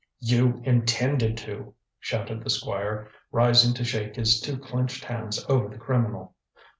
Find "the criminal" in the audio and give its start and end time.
5.69-6.33